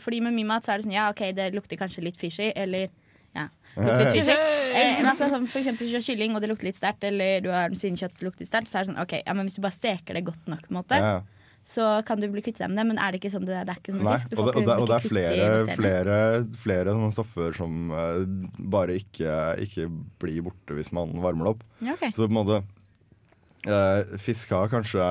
[0.03, 2.51] Fordi med mye mat så er det sånn Ja, OK, det lukter kanskje litt fishy,
[2.53, 2.91] eller
[3.33, 4.35] ja, lukter litt fishy.
[4.73, 7.07] Eh, men altså, sånn, for eksempel hvis du har kylling og det lukter litt sterkt,
[7.09, 9.57] eller du har svinekjøtt som lukter sterkt, så er det sånn OK, ja, men hvis
[9.57, 11.15] du bare steker det godt nok, på en måte, ja.
[11.63, 12.85] Så kan du bli kvitt deg med det.
[12.89, 14.33] Men er det ikke sånn det, det er ikke som en fisk?
[14.33, 15.45] Du og det, og, det, og det er flere,
[15.77, 16.17] flere,
[16.59, 18.23] flere stoffer som uh,
[18.75, 19.87] bare ikke, ikke
[20.23, 21.63] blir borte hvis man varmer det opp.
[21.85, 22.03] Ja, ok.
[22.17, 22.59] Så på en måte
[23.69, 25.07] uh, Fisk har kanskje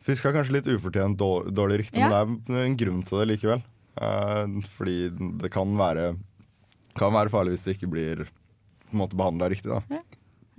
[0.00, 2.24] Fisk har kanskje litt ufortjent dår- dårlig rykte, Ja.
[2.24, 3.60] men det er en grunn til det likevel.
[4.00, 5.10] Uh, fordi
[5.42, 6.14] det kan være,
[6.96, 9.68] kan være farlig hvis det ikke blir på en måte behandla riktig.
[9.68, 10.00] da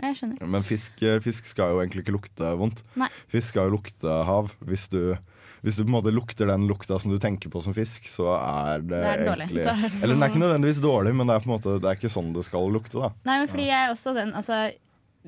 [0.02, 0.48] Jeg skjønner.
[0.50, 2.82] Men fisk, fisk skal jo egentlig ikke lukte vondt.
[3.00, 3.10] Nei.
[3.32, 4.52] Fisk skal jo lukte hav.
[4.66, 5.16] Hvis du,
[5.62, 8.32] hvis du på en måte lukter den lukta som du tenker på som fisk, så
[8.40, 11.36] er det, det er egentlig Da er Eller den er ikke nødvendigvis dårlig, men det
[11.36, 12.98] er på en måte Det er ikke sånn det skal lukte.
[12.98, 14.58] da Nei, men fordi jeg er også den Altså,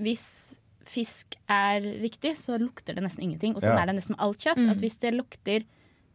[0.01, 0.25] hvis
[0.89, 3.53] fisk er riktig, så lukter det nesten ingenting.
[3.55, 3.83] Og sånn Ja.
[3.83, 4.69] er det nesten med alt kjøtt.
[4.73, 5.63] At hvis det lukter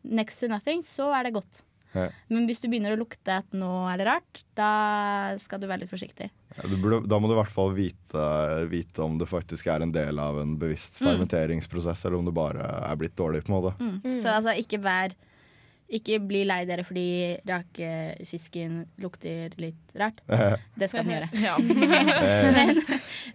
[0.04, 1.62] next to nothing, så er det godt.
[1.94, 2.08] Ja.
[2.28, 5.84] Men hvis du begynner å lukte at nå er det rart, da skal du være
[5.86, 6.28] litt forsiktig.
[6.58, 8.24] Ja, du burde, da må du i hvert fall vite,
[8.68, 11.08] vite om det faktisk er en del av en bevisst Mm.
[11.12, 13.44] fermenteringsprosess, eller om det bare er blitt dårlig.
[13.44, 15.14] på en måte Så altså, ikke vær
[15.88, 20.20] Ikke bli lei dere fordi rakefisken lukter litt rart.
[20.78, 21.28] Det skal den gjøre.
[21.46, 21.54] Ja.
[22.58, 22.82] Men,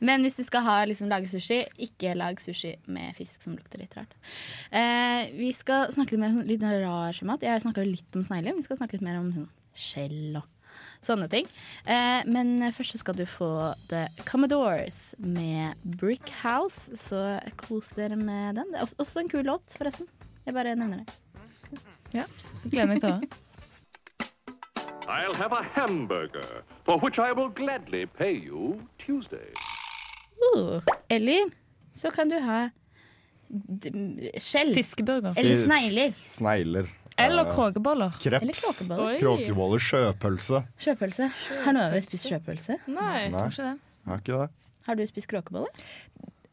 [0.03, 3.79] men hvis du skal ha, liksom, lage sushi, ikke lag sushi med fisk som lukter
[3.81, 4.13] litt rart.
[4.69, 7.45] Eh, vi skal snakke litt mer om litt rar sjømat.
[7.45, 8.55] Jeg snakka litt om snegler.
[8.57, 10.49] Vi skal snakke litt mer om sånn skjell og
[11.05, 11.47] sånne ting.
[11.85, 13.49] Eh, men først så skal du få
[13.89, 18.71] The Commodores med Brick House, så kos dere med den.
[18.73, 20.09] Det er også- også en kul låt, forresten.
[20.45, 21.19] Jeg bare nevner det.
[22.13, 22.23] Ja,
[22.69, 23.39] gleder meg til høre.
[25.13, 29.51] I'll have a hamburger, for which I will gladly pay you Tuesday.
[30.55, 31.51] Uh, eller
[31.95, 32.69] så kan du ha
[33.49, 34.73] d- skjell.
[34.73, 35.33] Fiskeburger.
[35.37, 36.13] Eller snegler.
[36.23, 36.87] Snegler.
[37.17, 38.15] Eller eh, kråkeboller.
[38.25, 38.63] Eller Kreps.
[38.63, 39.11] kråkeboller.
[39.13, 39.19] Oi.
[39.21, 39.83] Kråkeboller.
[39.85, 40.63] Sjøpølse.
[40.81, 41.27] Sjøpølse.
[41.65, 42.79] Har noen av dere spist sjøpølse?
[42.89, 43.27] Nei.
[43.29, 43.75] Nei, Ikke det?
[44.09, 44.49] har ikke det.
[44.87, 45.83] Har du spist kråkeboller?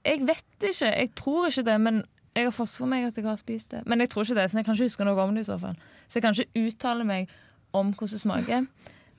[0.04, 0.90] Jeg vet ikke.
[0.90, 2.02] Jeg tror ikke det, men
[2.36, 3.82] jeg har fått for meg at jeg har spist det.
[3.90, 5.58] Men jeg tror ikke det, så jeg kan ikke huske noe om det i så
[5.60, 5.78] fall.
[6.06, 7.32] Så jeg kan ikke uttale meg
[7.76, 8.66] om hvordan det smaker.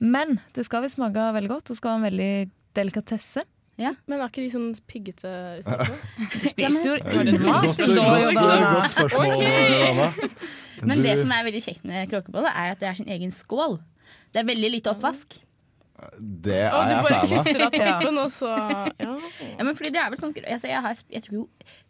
[0.02, 1.68] Men det skal visst smake veldig godt.
[1.68, 2.32] Det skal være en veldig
[2.76, 3.44] delikatesse.
[3.80, 3.94] Ja.
[4.06, 5.30] Men er ikke de sånn piggete
[5.62, 5.94] utenfor?
[6.42, 7.70] Du spiser jo Var det mat.
[7.70, 9.46] Godt, spørsmål.
[9.86, 10.10] Anna.
[10.82, 13.78] Men det som er veldig kjekt med kråkebolle, er at det er sin egen skål.
[14.34, 15.38] Det er veldig lite oppvask.
[16.18, 17.44] Det er du jeg bare fan av.
[17.46, 18.50] kutter av toppen, og så
[19.00, 19.12] ja.
[19.58, 21.44] Ja, men fordi det er vel sånn altså, jeg, har, jeg tror jo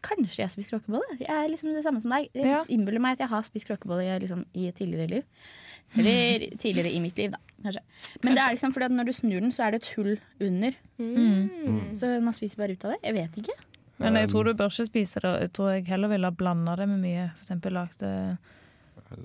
[0.04, 1.16] Kanskje jeg har spist kråkebolle?
[1.20, 2.28] Jeg er liksom det samme som deg.
[2.36, 2.62] Jeg Ja.
[2.68, 5.24] innbiller meg at jeg har spist kråkebolle liksom, i et tidligere liv.
[5.96, 7.40] Eller tidligere i mitt liv, da.
[7.62, 7.82] Kanskje.
[8.24, 10.14] Men det er liksom fordi at når du snur den, så er det et hull
[10.40, 10.72] under.
[10.98, 11.92] Mm.
[11.98, 13.00] Så man spiser bare ut av det.
[13.04, 13.58] Jeg vet ikke.
[14.02, 15.32] Men jeg tror du bør ikke spise det.
[15.46, 17.26] Jeg tror jeg heller ville ha blanda det med mye.
[17.36, 18.14] For eksempel lagd det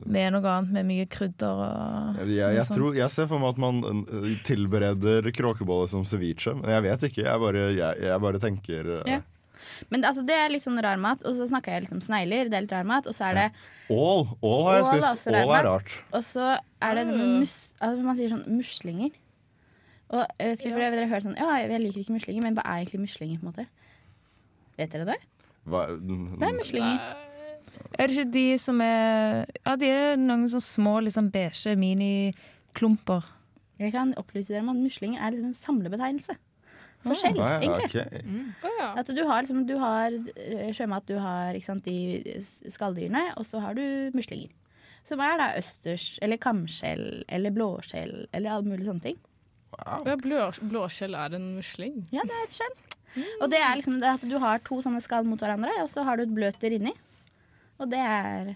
[0.06, 3.62] med noe annet, med mye krydder og Jeg, jeg, tror, jeg ser for meg at
[3.62, 7.26] man øh, tilbereder kråkebolle som ceviche, men jeg vet ikke.
[7.26, 9.22] Jeg bare, jeg, jeg bare tenker øh, Ja.
[9.92, 11.24] Men altså, det er litt sånn rar mat.
[11.28, 12.50] Og så snakker jeg liksom om snegler.
[12.52, 13.08] Det er litt rar mat.
[13.10, 13.46] Og så er det
[13.94, 14.28] Ål!
[14.46, 15.30] Ål har jeg spist.
[15.32, 15.96] Ål er rart.
[16.16, 17.56] Og så er det det mus...
[17.82, 19.16] Altså, man sier sånn muslinger.
[20.08, 22.64] Og jeg vet ikke, for dere hører sånn Ja, jeg liker ikke muslinger, men hva
[22.64, 23.42] er egentlig muslinger?
[23.42, 23.66] på en måte?
[24.80, 25.18] Vet dere det?
[25.68, 27.27] Hva, Det er muslinger.
[27.98, 33.24] Er det ikke de som er Ja, de er noen sånn små, liksom beige miniklumper.
[33.80, 36.36] Jeg kan opplyse dere om at muslinger er liksom en samlebetegnelse.
[37.06, 38.06] Forskjell, Ah, ja, egentlig.
[38.08, 38.64] ok.
[38.66, 38.88] Å ja.
[38.98, 42.42] At du har, liksom, du har eh, sjømat, du har ikke sant, de
[42.74, 44.50] skalldyrene, og så har du muslinger.
[45.06, 49.20] Som er da østers, eller kamskjell, eller blåskjell, eller alle mulige sånne ting.
[49.78, 50.18] Wow.
[50.24, 52.02] blå, blåskjell er en musling.
[52.12, 52.76] Ja, det er et skjell.
[53.42, 56.04] Og det er liksom det at du har to sånne skall mot hverandre, og så
[56.04, 56.92] har du et bløter inni.
[57.80, 58.56] Og det er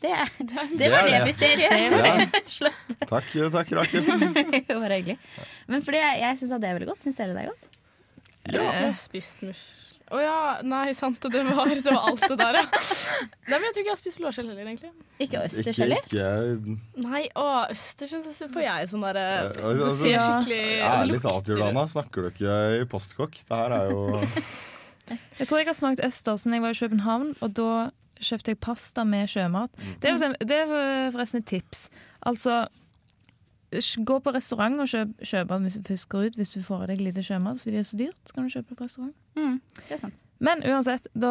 [0.00, 1.24] Det, Det det var det det.
[1.28, 1.92] mysteriet.
[1.92, 2.40] Ja.
[2.56, 2.94] Slutt.
[3.10, 4.06] Takk, takk Rakel.
[4.68, 5.18] Det var hyggelig.
[5.68, 7.04] Men fordi jeg, jeg syns det er veldig godt.
[7.04, 7.70] Syns dere det er godt?
[8.50, 9.60] Jeg har spist mus...
[10.10, 11.20] Å ja, nei, sant.
[11.22, 12.62] Det var, det var alt det der, ja.
[12.66, 14.90] Nei, men jeg tror ikke jeg har spist blåskjell heller, egentlig.
[15.22, 16.00] Ikke østers Ikke, heller?
[16.08, 21.20] ikke Nei, å, østers så får jeg sånn derre Eh, Det altså, ser skikkelig Ærlig
[21.28, 23.38] talt, Jordana, snakker du ikke i postkokk?
[23.46, 24.02] Det her er jo
[25.38, 27.70] Jeg tror jeg har smakt østers da jeg var i København, og da
[28.20, 29.72] kjøpte jeg pasta med sjømat.
[30.02, 31.88] Det er, det er forresten et tips.
[32.26, 32.66] Altså
[33.70, 36.86] Gå på restaurant og kjøp sjømat hvis du først går ut, hvis du får i
[36.90, 38.18] deg lite sjømat fordi det er så dyrt.
[38.26, 39.12] Så kan du kjøpe på restaurant.
[39.38, 40.16] Mm, det er sant.
[40.42, 41.30] Men uansett, da,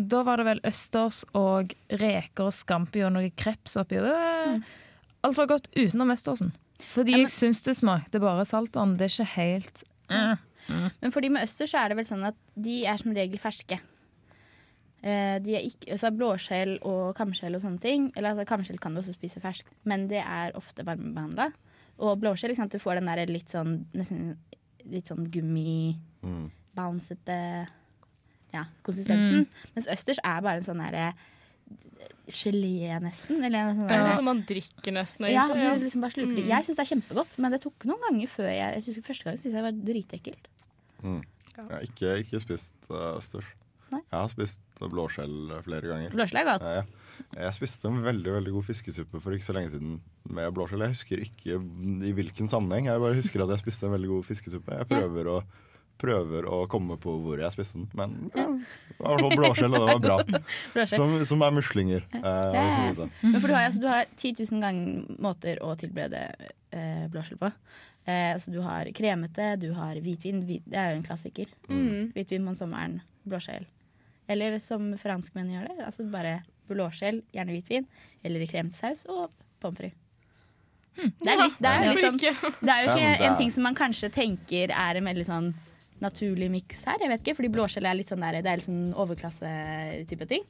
[0.00, 4.00] da var det vel østers og reker og scampi og noe kreps oppi.
[4.02, 4.14] Det,
[4.50, 4.64] mm.
[5.28, 6.50] Alt var godt utenom østersen.
[6.90, 8.96] Fordi Ja, men- jeg syns det smakte bare saltvann.
[8.98, 10.90] Det er ikke helt mm.
[11.02, 13.38] Men for de med østers så er det vel sånn at de er som regel
[13.38, 13.78] ferske.
[15.04, 18.94] Eh, de er ikke, altså blåskjell og kamskjell og sånne ting Eller altså, kamskjell kan
[18.94, 21.50] du også spise ferskt, men det er ofte varmebehandla.
[22.00, 22.72] Og blåskjell, ikke sant?
[22.72, 24.36] du får den der litt sånn nesten
[24.88, 26.48] litt sånn gummi mm.
[28.52, 29.46] ja, konsistensen.
[29.76, 31.12] Mens østers er bare en sånn derre
[32.30, 33.42] gelé, nesten.
[33.44, 35.78] Eller en sånn Ja, som man drikker nesten, ja, egentlig.
[35.80, 36.44] du liksom bare sluker det.
[36.46, 36.50] Mm.
[36.52, 39.28] Jeg syns det er kjempegodt, men det tok noen ganger før jeg, jeg synes Første
[39.28, 40.50] gang syntes jeg det var dritekkelt.
[41.54, 43.50] Jeg har ikke, ikke spist uh, østers.
[43.92, 44.00] Nei.
[44.00, 46.14] Jeg har spist blåskjell flere ganger.
[46.14, 46.64] Blåskjell er godt.
[46.66, 47.04] Ja, ja.
[47.34, 49.98] Jeg spiste en veldig veldig god fiskesuppe for ikke så lenge siden
[50.34, 50.84] med blåskjell.
[50.86, 51.58] Jeg husker ikke
[52.08, 52.88] i hvilken sammenheng.
[52.90, 54.80] Jeg bare husker at jeg spiste en veldig god fiskesuppe.
[54.80, 55.38] Jeg prøver, å,
[56.02, 59.38] prøver å komme på hvor jeg spiste den, men ja, det var i hvert fall
[59.42, 60.42] blåskjell, og det var bra.
[60.96, 62.06] Som, som er muslinger.
[62.18, 63.02] Eh.
[63.22, 66.26] Men for du har, altså, du har 10 000 ganger måter å tilberede
[66.74, 67.50] eh, blåskjell på.
[68.04, 70.42] Eh, altså, du har kremete, du har hvitvin.
[70.48, 71.54] Hvit, det er jo en klassiker.
[71.70, 72.12] Mm.
[72.14, 73.66] Hvitvin om sommeren, blåskjell.
[74.30, 75.78] Eller som franskmenn gjør det.
[75.84, 76.38] Altså bare
[76.70, 77.86] blåskjell, gjerne hvitvin.
[78.24, 79.28] Eller i kremsaus og
[79.62, 80.00] pommes frites.
[80.94, 82.18] Det er, litt, det, er jo liksom,
[82.62, 85.48] det er jo ikke en ting som man kanskje tenker er en veldig sånn
[86.02, 87.00] naturlig miks her.
[87.02, 90.44] Jeg vet ikke, fordi blåskjell er litt sånn der, det er litt sånn overklasse-type ting.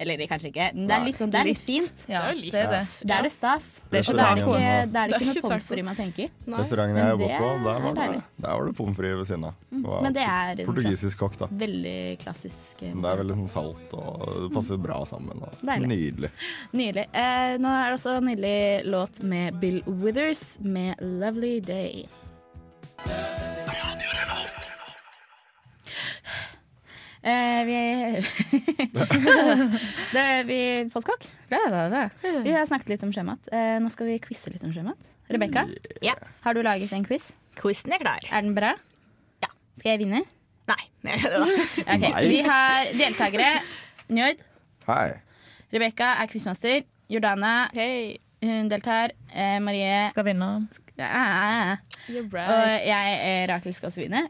[0.00, 0.66] Eller kanskje ikke.
[0.74, 2.02] Men det er litt, sånn, det er litt fint.
[2.06, 2.82] Ja, Det er litt det er det.
[3.02, 3.64] Det er det stas.
[3.90, 5.42] Det er Og ikke da er det ikke, da er det Det er ikke noe
[5.48, 6.28] pommes frites man tenker.
[6.46, 6.58] Nei.
[6.60, 9.44] Restauranten jeg jobba på, der er var det, der var det pommes frites ved siden
[9.48, 9.54] av.
[10.04, 11.46] Men det er Portugisisk kokk, da.
[11.64, 12.82] veldig klassisk.
[12.82, 15.42] eh, Det er veldig sånn salt, og det passer bra sammen.
[15.42, 15.88] Og Deilig.
[15.88, 16.30] Nydelig.
[16.72, 17.06] Nydelig.
[17.12, 22.06] Eh, nå er det også en nydelig låt med Bill Withers med 'Lovely Day'.
[27.28, 27.78] Eh, vi
[30.14, 30.58] det, vi
[30.92, 31.26] Postkokk?
[31.50, 32.04] Det, det det.
[32.44, 33.48] Vi har snakket litt om sjømat.
[33.52, 35.08] Eh, nå skal vi quize litt om sjømat.
[35.28, 35.66] Rebekka,
[36.04, 36.14] Ja.
[36.44, 37.30] har du laget en quiz?
[37.58, 38.22] Quizen er klar.
[38.30, 38.72] Er den bra?
[39.44, 39.50] Ja.
[39.76, 40.22] Skal jeg vinne?
[40.68, 40.82] Nei.
[41.04, 41.52] Nei, det var.
[41.84, 42.22] Ok, Nei.
[42.30, 43.50] Vi har deltakere.
[44.08, 44.40] Njord.
[44.88, 45.08] Hei.
[45.74, 46.80] Rebekka er quizmaster.
[47.12, 49.12] Jordana Hei, hun deltar.
[49.32, 50.48] Eh, Marie Skal vinne.
[51.00, 51.76] ah,
[52.08, 52.86] you're Og right.
[52.88, 54.24] jeg, eh, Rakel, skal også vinne.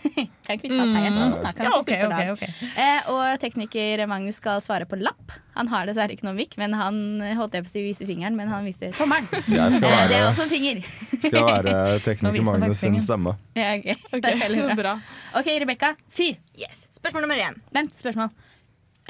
[0.46, 1.36] kan ikke vi ta seieren sammen?
[1.44, 2.40] Da kan Ja, okay, okay, spille på OK.
[2.40, 2.64] lag.
[2.70, 5.34] ok Eh, og tekniker Magnus skal svare på lapp.
[5.58, 8.06] Han har dessverre ikke noen mikk, men han eh, holdt jeg på å si vise
[8.08, 9.28] fingeren, men han viser tommelen.
[9.60, 10.82] Jeg skal Eh, det er også en finger.
[11.26, 13.36] skal være tekniker Magnus sin stemme.
[13.58, 13.90] ja, ok.
[14.20, 14.96] Det er veldig bra.
[15.40, 15.94] OK, Rebekka.
[16.08, 16.38] Fyr.
[16.56, 16.86] Yes.
[16.96, 17.60] Spørsmål nummer én.
[17.76, 18.30] Vent, spørsmål.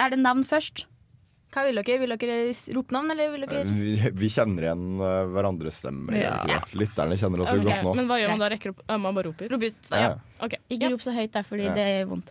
[0.00, 0.86] Er det navn først?
[1.50, 1.96] Hva vil dere?
[1.98, 2.34] Vil dere
[2.76, 6.14] rope navn, eller vil dere Vi, vi kjenner igjen uh, hverandres stemmer.
[6.14, 6.60] Ja.
[6.78, 7.94] Lytterne kjenner oss jo godt nå.
[7.98, 8.50] Men hva gjør man da?
[8.52, 8.84] Rekker opp?
[8.86, 9.50] Uh, man bare roper?
[9.50, 9.90] Rop ut?
[9.90, 10.12] Ja.
[10.46, 10.62] Okay.
[10.70, 11.74] Ikke rop så høyt, der, fordi Ja.
[11.74, 12.30] det gjør vondt.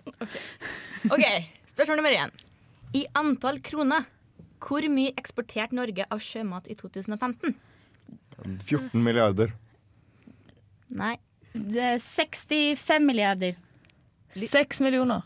[1.16, 1.26] OK.
[1.74, 2.32] Spørsmål nummer én.
[2.96, 4.08] I antall kroner,
[4.64, 7.58] hvor mye eksporterte Norge av sjømat i 2015?
[8.64, 9.52] 14 milliarder.
[10.96, 11.18] Nei.
[11.54, 13.60] Det er 65 milliarder.
[14.38, 15.26] 6 millioner.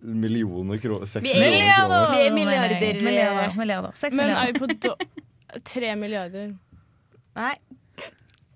[0.00, 1.06] Millioner kroner.
[1.06, 2.10] Seks Vi er- millioner kroner.
[2.14, 3.00] Vi er milliarder.
[3.04, 3.56] Milliarder.
[3.58, 3.92] milliarder.
[3.94, 4.94] Seks Men er vi på do
[5.64, 6.54] tre milliarder?
[7.36, 7.54] Nei.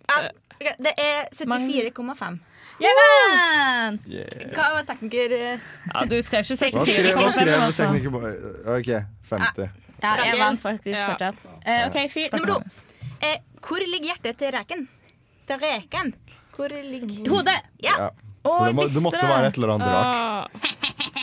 [0.08, 2.38] Ja, det er 74,5.
[2.80, 4.04] Jeg vant!
[4.06, 4.52] Yeah.
[4.54, 5.58] Hva var tekniker eh,
[5.94, 7.72] Ja, du skrev ikke Hva skrev, hva skrev fall.
[7.74, 8.20] tekniker på
[8.76, 8.90] OK,
[9.30, 9.68] 50.
[10.02, 11.08] Ja, jeg vant faktisk Ja.
[11.10, 11.42] fortsatt.
[11.66, 12.28] Eh, OK, fyr.
[12.36, 12.84] Nummer to.
[13.20, 14.86] Eh, hvor ligger hjertet til reken?
[15.48, 16.14] Til reken?
[16.54, 17.58] Hvor ligger Hodet!
[17.82, 17.94] Ja.
[17.98, 18.08] Ja.
[18.46, 21.17] Å, det, må, det måtte være et eller annet rart.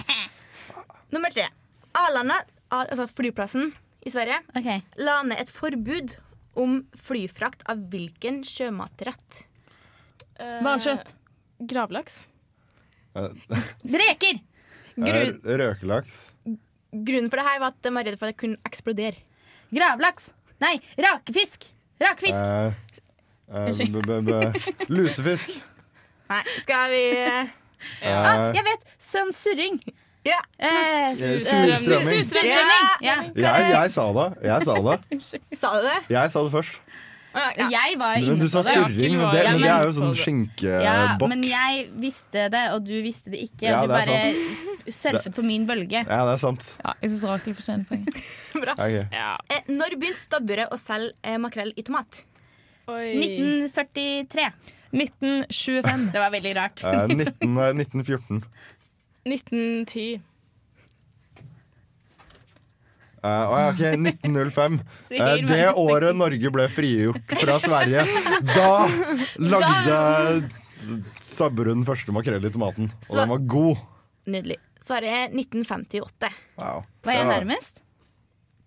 [1.14, 1.48] Nummer tre.
[1.96, 2.42] Arlanda,
[2.74, 3.74] Ar- altså flyplassen
[4.06, 4.82] i Sverige, okay.
[4.98, 6.16] la ned et forbud
[6.60, 9.44] om flyfrakt av hvilken sjømatrett?
[10.40, 11.14] Hvalkjøtt.
[11.16, 12.26] Uh, Gravlaks?
[13.16, 13.30] Uh,
[13.88, 14.42] Reker!
[14.96, 16.18] Grun eh, Røkelaks.
[16.92, 19.20] grunnen for det her var at de var redd for at det kunne eksplodere.
[19.76, 20.30] Gravlaks.
[20.64, 21.70] Nei, rakefisk.
[22.00, 22.40] Rakefisk.
[22.40, 22.74] Eh,
[23.52, 25.52] eh, b- lutefisk.
[26.32, 27.54] Nei, skal vi eh,
[28.02, 28.86] Ah, Eh, jeg vet!
[28.98, 29.76] Sønn surring.
[30.26, 30.40] Ja.
[30.58, 32.06] Eh, Surstrømming.
[32.06, 32.86] Surstrømming.
[33.06, 33.18] Ja.
[33.38, 34.28] Jeg, jeg sa det.
[34.48, 34.96] Jeg sa det.
[35.62, 36.00] Sa du det?
[36.16, 36.80] Jeg sa det først.
[37.36, 37.66] Ja, ja.
[37.68, 38.74] Jeg var inne Men du på sa det.
[38.78, 41.28] surring, men det, Ja, men det er jo sånn Ja, skinkebokk.
[41.34, 43.66] men jeg visste det, og du visste det ikke.
[43.68, 46.06] Ja, og du det er bare s- surfet på min bølge.
[46.08, 46.64] Ja, det er sant.
[46.80, 48.08] Ja, jeg syns Rakel fortjener poeng.
[48.56, 48.80] Ok.
[49.52, 52.24] Eh, når begynte stabburet å selge eh, makrell i tomat?
[52.88, 53.12] Oi.
[53.20, 54.48] 1943.
[54.96, 56.08] 1925.
[56.16, 56.84] Det var veldig rart.
[56.88, 58.44] Eh, 19, eh, 1914.
[59.26, 60.22] 1910.
[63.26, 64.76] Eh, å ja, ok, 1905.
[65.08, 68.04] Sier Eh, det året Norge ble frigjort fra Sverige,
[68.54, 68.86] da
[69.42, 69.96] lagde
[71.26, 72.92] Stabburet den første makrell i tomaten.
[73.10, 73.82] Og den var god.
[74.30, 74.60] Nydelig.
[74.86, 76.30] Svaret er 1958.
[76.62, 76.84] Wow.
[77.08, 77.82] Var jeg nærmest?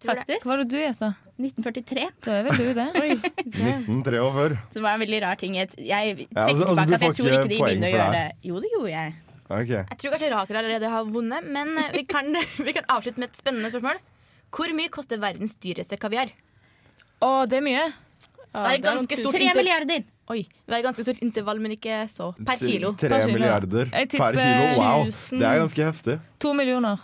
[0.02, 0.24] Tror du det?
[0.24, 0.42] Faktisk.
[0.42, 1.12] Hva var det du gjetta?
[1.38, 2.08] 1943.
[2.26, 2.88] Det er vel du, det.
[3.46, 4.58] 1943.
[4.74, 5.54] Som var en veldig rar ting.
[5.60, 8.10] Jeg, jeg trekker Ja, altså- altså, tilbake at jeg tror ikke de begynner å gjøre
[8.10, 8.48] det det.
[8.50, 9.16] Jo, det gjorde jeg.
[9.48, 9.70] Ok.
[9.72, 12.28] Jeg tror kanskje Rakel allerede har vunnet, men eh, vi kan,
[12.66, 14.00] vi kan avslutte med et spennende spørsmål.
[14.54, 16.32] Hvor mye koster verdens dyreste kaviar?
[17.24, 17.86] Å, det er mye.
[17.88, 17.94] Ja,
[18.52, 19.36] Det er det er ganske stort.
[19.36, 20.04] Tre milliarder.
[20.28, 22.30] Oi, vi har et ganske stort intervall, men ikke så.
[22.44, 22.92] Per kilo.
[23.00, 24.68] Tre milliarder per kilo.
[24.76, 25.08] Wow.
[25.08, 25.40] tusen.
[25.40, 26.18] Det er ganske heftig.
[26.44, 27.00] To millioner.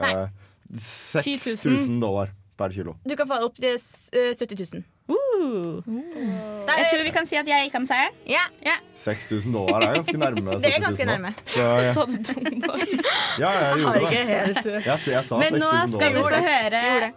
[0.00, 0.14] Nei.
[0.24, 2.96] Eh, 6000 dollar per kilo.
[3.04, 4.84] Du kan få det opp til eh, 70 000.
[5.08, 5.84] Uh.
[5.84, 6.64] Uh.
[6.64, 8.14] Jeg tror vi kan si at jeg gikk av med seieren.
[8.28, 10.56] ja, 6000 dollar er ganske nærme.
[10.64, 11.34] det er ganske nærme.
[11.44, 12.80] Så, ja, så du dum
[13.42, 14.24] ja, jeg gjorde det.
[14.30, 17.12] helt Jeg, jeg sa Men nå 6000 skal du få høre.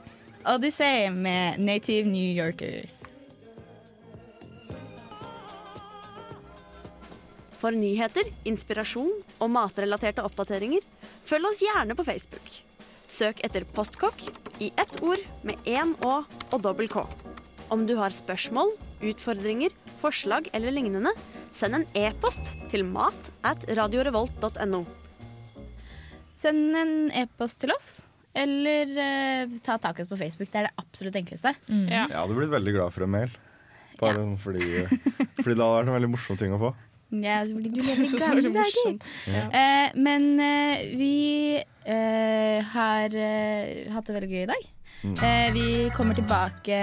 [0.48, 2.92] Odyssey med Native New Yorker.
[7.58, 10.84] For nyheter, inspirasjon og matrelaterte oppdateringer,
[11.26, 12.52] følg oss gjerne på Facebook.
[13.08, 14.22] Søk etter Postkokk
[14.60, 16.20] i ett ord med én Å
[16.52, 17.06] og dobbel K.
[17.74, 18.70] Om du har spørsmål,
[19.04, 21.12] utfordringer, forslag eller lignende,
[21.56, 24.84] send en e-post til mat at radiorevolt.no.
[26.38, 27.90] Send en e-post til oss,
[28.38, 30.52] eller eh, ta tak i oss på Facebook.
[30.54, 31.56] Det er det absolutt enkleste.
[31.68, 32.06] Ja.
[32.06, 33.36] Jeg hadde blitt veldig glad for en mail.
[33.98, 34.62] Bare sånn fordi,
[35.40, 36.72] fordi det hadde vært en veldig morsom ting å få.
[37.18, 38.58] Ja, fordi du Jeg lever i det var gamle dager.
[38.62, 39.12] morsomt.
[39.34, 41.14] Eh, men eh, vi
[41.58, 44.68] eh, har eh, hatt det veldig gøy i dag.
[45.04, 45.14] Mm.
[45.24, 46.78] Eh, vi kommer tilbake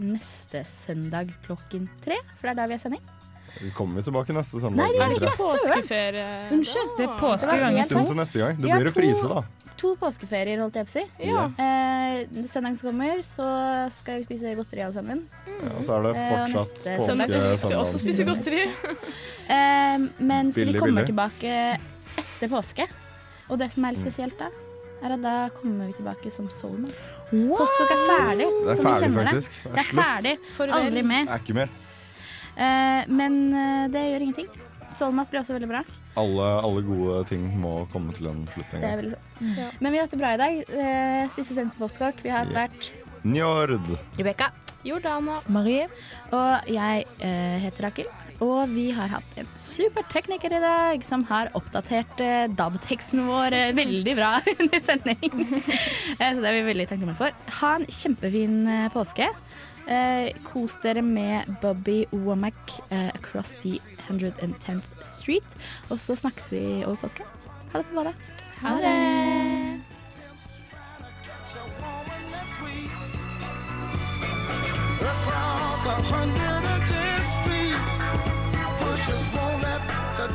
[0.00, 3.02] neste søndag klokken tre, for det er da vi har sending.
[3.76, 4.80] Kommer vi tilbake neste søndag?
[4.80, 5.18] Nei, det jeg.
[5.20, 5.34] ikke.
[5.36, 6.28] Påskeferie.
[6.56, 6.94] Unnskyld.
[6.98, 7.74] Det er påskegang.
[7.76, 8.56] Det var stund til neste gang.
[8.62, 9.42] Det blir reprise, da.
[9.82, 11.26] To påskeferier, holdt jeg på å si.
[11.26, 11.44] Ja.
[11.58, 13.46] Eh, søndag som kommer, så
[13.92, 15.22] skal vi spise godteri alle sammen.
[15.48, 18.64] Ja, og så er det Eh, fortsatt neste Søndag skal vi også spise godteri.
[19.52, 21.10] Eh, mens Billig, vi kommer billig.
[21.10, 21.78] tilbake
[22.22, 22.86] etter påske.
[23.50, 24.46] Og det som er litt spesielt da,
[25.02, 26.92] er at da kommer vi tilbake som Soulman.
[27.30, 29.32] Postkokk er ferdig, Det er som vi ferdig, kjenner det.
[29.32, 29.56] faktisk.
[29.64, 30.34] Det er ferdig.
[30.56, 30.74] Farvel.
[30.78, 31.24] Aldri mer.
[31.26, 31.74] Det er ikke mer.
[32.52, 34.48] Uh, men eh, det gjør ingenting.
[34.92, 35.84] Soulmat blir også veldig bra.
[36.20, 39.78] Alle, alle gode ting må komme til en slutt en Det er veldig sant.
[39.80, 40.58] Men vi har hatt det bra i dag.
[40.68, 42.20] Uh, siste sendelse på Postkokk.
[42.24, 42.66] Vi har yeah.
[42.66, 42.92] vært
[43.24, 43.78] Njord.
[44.18, 44.52] Rebekka.
[44.84, 45.40] Jordana.
[45.48, 45.88] Marie.
[46.34, 48.12] Og jeg uh, heter Rakel.
[48.42, 53.74] Og vi har hatt en supertekniker i dag som har oppdatert eh, DAB-teksten vår eh,
[53.76, 55.44] veldig bra under sending.
[56.18, 57.36] eh, så det er vi veldig takknemlige for.
[57.60, 59.28] Ha en kjempefin eh, påske.
[59.90, 63.78] Eh, kos dere med Bobby Womack eh, across the
[64.08, 65.58] 110th Street.
[65.90, 67.26] Og så snakkes vi over påske.
[67.72, 68.14] Ha det på badet.
[68.62, 68.96] Ha det.
[75.02, 76.61] Across a hundred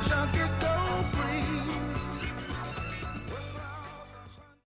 [0.05, 0.46] Chuck